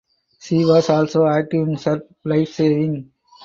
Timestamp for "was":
0.65-0.89